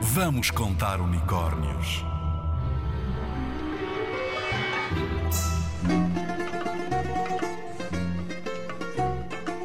Vamos 0.00 0.52
contar 0.52 1.00
unicórnios. 1.00 2.04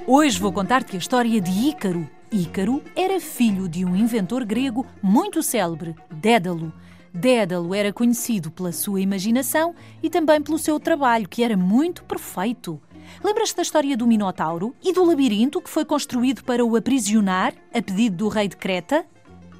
Hoje 0.07 0.39
vou 0.39 0.51
contar-te 0.51 0.95
a 0.95 0.99
história 0.99 1.39
de 1.39 1.51
Ícaro. 1.51 2.09
Ícaro 2.31 2.81
era 2.95 3.19
filho 3.19 3.69
de 3.69 3.85
um 3.85 3.95
inventor 3.95 4.43
grego 4.43 4.87
muito 5.03 5.43
célebre, 5.43 5.95
Dédalo. 6.09 6.73
Dédalo 7.13 7.75
era 7.75 7.93
conhecido 7.93 8.49
pela 8.49 8.71
sua 8.71 9.01
imaginação 9.01 9.75
e 10.01 10.09
também 10.09 10.41
pelo 10.41 10.57
seu 10.57 10.79
trabalho, 10.79 11.29
que 11.29 11.43
era 11.43 11.55
muito 11.55 12.03
perfeito. 12.03 12.81
Lembras-te 13.23 13.57
da 13.57 13.61
história 13.61 13.95
do 13.95 14.07
Minotauro 14.07 14.75
e 14.83 14.91
do 14.91 15.05
labirinto 15.05 15.61
que 15.61 15.69
foi 15.69 15.85
construído 15.85 16.43
para 16.43 16.65
o 16.65 16.75
aprisionar, 16.75 17.53
a 17.71 17.81
pedido 17.83 18.17
do 18.17 18.29
rei 18.29 18.47
de 18.47 18.57
Creta? 18.57 19.05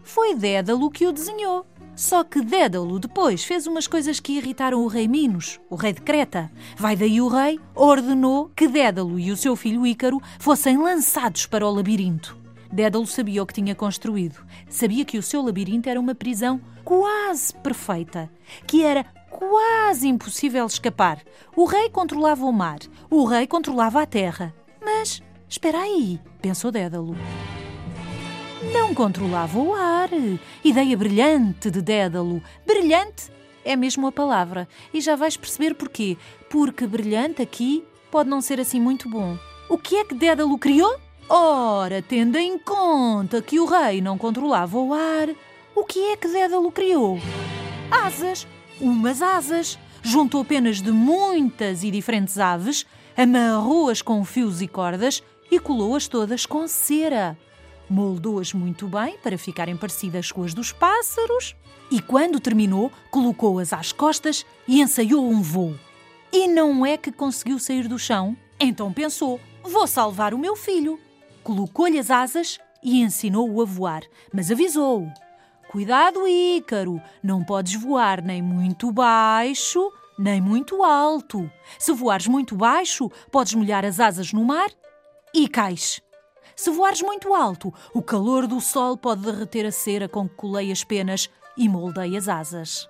Foi 0.03 0.35
Dédalo 0.35 0.91
que 0.91 1.07
o 1.07 1.13
desenhou. 1.13 1.65
Só 1.95 2.23
que 2.23 2.41
Dédalo 2.41 2.99
depois 2.99 3.43
fez 3.43 3.67
umas 3.67 3.87
coisas 3.87 4.19
que 4.19 4.33
irritaram 4.33 4.83
o 4.83 4.87
rei 4.87 5.07
Minos, 5.07 5.59
o 5.69 5.75
rei 5.75 5.93
de 5.93 6.01
Creta. 6.01 6.51
Vai 6.75 6.95
daí 6.95 7.21
o 7.21 7.27
rei 7.27 7.59
ordenou 7.73 8.51
que 8.55 8.67
Dédalo 8.67 9.19
e 9.19 9.31
o 9.31 9.37
seu 9.37 9.55
filho 9.55 9.85
Ícaro 9.85 10.21
fossem 10.39 10.77
lançados 10.77 11.45
para 11.45 11.65
o 11.65 11.71
labirinto. 11.71 12.37
Dédalo 12.71 13.05
sabia 13.05 13.43
o 13.43 13.45
que 13.45 13.53
tinha 13.53 13.75
construído. 13.75 14.43
Sabia 14.67 15.05
que 15.05 15.17
o 15.17 15.23
seu 15.23 15.43
labirinto 15.43 15.87
era 15.87 15.99
uma 15.99 16.15
prisão 16.15 16.59
quase 16.83 17.53
perfeita, 17.53 18.29
que 18.65 18.83
era 18.83 19.05
quase 19.29 20.07
impossível 20.07 20.65
escapar. 20.65 21.21
O 21.55 21.65
rei 21.65 21.89
controlava 21.89 22.43
o 22.45 22.51
mar, 22.51 22.79
o 23.09 23.23
rei 23.25 23.45
controlava 23.45 24.01
a 24.01 24.05
terra. 24.07 24.53
Mas, 24.83 25.21
espera 25.47 25.81
aí, 25.81 26.19
pensou 26.41 26.71
Dédalo. 26.71 27.15
Não 28.71 28.93
controlava 28.93 29.59
o 29.59 29.73
ar. 29.73 30.09
Ideia 30.63 30.95
brilhante 30.95 31.69
de 31.69 31.81
Dédalo. 31.81 32.41
Brilhante 32.65 33.31
é 33.65 33.75
mesmo 33.75 34.07
a 34.07 34.11
palavra. 34.11 34.67
E 34.93 35.01
já 35.01 35.15
vais 35.15 35.35
perceber 35.35 35.73
porquê. 35.73 36.17
Porque 36.49 36.85
brilhante 36.85 37.41
aqui 37.41 37.83
pode 38.11 38.29
não 38.29 38.41
ser 38.41 38.59
assim 38.59 38.79
muito 38.79 39.09
bom. 39.09 39.37
O 39.67 39.77
que 39.77 39.95
é 39.95 40.05
que 40.05 40.13
Dédalo 40.13 40.57
criou? 40.57 40.95
Ora, 41.27 42.01
tendo 42.01 42.37
em 42.37 42.57
conta 42.59 43.41
que 43.41 43.59
o 43.59 43.65
rei 43.65 44.01
não 44.01 44.17
controlava 44.17 44.77
o 44.77 44.93
ar, 44.93 45.29
o 45.75 45.83
que 45.83 46.11
é 46.11 46.17
que 46.17 46.27
Dédalo 46.27 46.71
criou? 46.71 47.19
Asas! 47.89 48.45
Umas 48.79 49.21
asas! 49.21 49.79
Juntou 50.01 50.43
penas 50.43 50.81
de 50.81 50.91
muitas 50.91 51.83
e 51.83 51.89
diferentes 51.89 52.37
aves, 52.37 52.85
amarrou-as 53.15 54.01
com 54.01 54.23
fios 54.25 54.61
e 54.61 54.67
cordas 54.67 55.23
e 55.49 55.59
colou-as 55.59 56.07
todas 56.07 56.45
com 56.45 56.67
cera. 56.67 57.37
Moldou-as 57.93 58.53
muito 58.53 58.87
bem 58.87 59.19
para 59.21 59.37
ficarem 59.37 59.77
parecidas 59.77 60.31
com 60.31 60.41
as 60.41 60.51
dos 60.51 60.71
pássaros 60.71 61.55
e, 61.91 62.01
quando 62.01 62.39
terminou, 62.39 62.91
colocou-as 63.11 63.71
às 63.71 63.91
costas 63.91 64.43
e 64.67 64.81
ensaiou 64.81 65.29
um 65.29 65.43
voo. 65.43 65.77
E 66.31 66.47
não 66.47 66.83
é 66.83 66.97
que 66.97 67.11
conseguiu 67.11 67.59
sair 67.59 67.87
do 67.87 67.99
chão? 67.99 68.35
Então 68.59 68.91
pensou: 68.91 69.39
vou 69.61 69.85
salvar 69.85 70.33
o 70.33 70.39
meu 70.39 70.55
filho. 70.55 70.99
Colocou-lhe 71.43 71.99
as 71.99 72.09
asas 72.09 72.57
e 72.81 72.99
ensinou-o 72.99 73.61
a 73.61 73.65
voar, 73.65 74.01
mas 74.33 74.49
avisou-o: 74.49 75.13
Cuidado, 75.69 76.27
Ícaro, 76.27 76.99
não 77.21 77.43
podes 77.43 77.75
voar 77.75 78.23
nem 78.23 78.41
muito 78.41 78.91
baixo, 78.91 79.93
nem 80.17 80.41
muito 80.41 80.83
alto. 80.83 81.47
Se 81.77 81.93
voares 81.93 82.25
muito 82.25 82.55
baixo, 82.55 83.07
podes 83.31 83.53
molhar 83.53 83.85
as 83.85 83.99
asas 83.99 84.33
no 84.33 84.43
mar 84.43 84.71
e 85.31 85.47
cais. 85.47 86.01
Se 86.55 86.69
voares 86.69 87.01
muito 87.01 87.33
alto, 87.33 87.73
o 87.93 88.01
calor 88.01 88.47
do 88.47 88.61
sol 88.61 88.97
pode 88.97 89.21
derreter 89.21 89.65
a 89.65 89.71
cera 89.71 90.07
com 90.07 90.27
que 90.27 90.35
colei 90.35 90.71
as 90.71 90.83
penas 90.83 91.29
e 91.57 91.67
moldei 91.67 92.15
as 92.17 92.27
asas. 92.27 92.89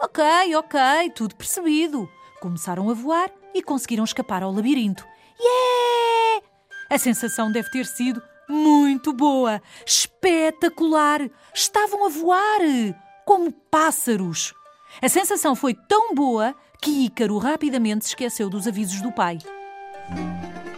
Ok, 0.00 0.24
ok, 0.56 0.78
tudo 1.14 1.36
percebido. 1.36 2.08
Começaram 2.40 2.90
a 2.90 2.94
voar 2.94 3.30
e 3.54 3.62
conseguiram 3.62 4.04
escapar 4.04 4.42
ao 4.42 4.52
labirinto. 4.52 5.04
Yeah! 5.38 6.46
A 6.90 6.98
sensação 6.98 7.50
deve 7.50 7.70
ter 7.70 7.86
sido 7.86 8.22
muito 8.48 9.12
boa, 9.12 9.60
espetacular. 9.84 11.20
Estavam 11.54 12.06
a 12.06 12.08
voar 12.08 12.60
como 13.24 13.52
pássaros. 13.52 14.54
A 15.02 15.08
sensação 15.08 15.54
foi 15.54 15.74
tão 15.74 16.14
boa 16.14 16.54
que 16.80 17.06
Ícaro 17.06 17.38
rapidamente 17.38 18.04
se 18.04 18.10
esqueceu 18.10 18.48
dos 18.48 18.66
avisos 18.66 19.00
do 19.02 19.12
pai. 19.12 19.38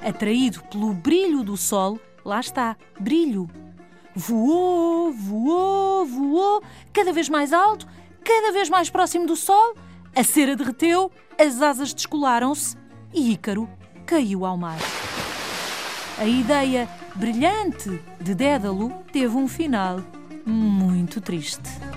Atraído 0.07 0.63
pelo 0.65 0.95
brilho 0.95 1.43
do 1.43 1.57
sol, 1.57 2.01
lá 2.25 2.41
está, 2.41 2.77
brilho. 2.99 3.49
Voou, 4.15 5.13
voou, 5.13 6.05
voou, 6.05 6.63
cada 6.93 7.13
vez 7.13 7.29
mais 7.29 7.53
alto, 7.53 7.87
cada 8.25 8.53
vez 8.53 8.69
mais 8.69 8.91
próximo 8.91 9.27
do 9.27 9.37
sol. 9.37 9.75
A 10.15 10.25
cera 10.25 10.57
derreteu, 10.57 11.13
as 11.39 11.63
asas 11.63 11.95
descolaram-se 11.95 12.77
e 13.15 13.33
Ícaro 13.33 13.69
caiu 14.05 14.45
ao 14.45 14.57
mar. 14.57 14.79
A 16.19 16.27
ideia 16.27 16.89
brilhante 17.15 18.03
de 18.21 18.35
Dédalo 18.35 18.91
teve 19.13 19.37
um 19.37 19.47
final 19.47 20.01
muito 20.45 21.21
triste. 21.21 21.88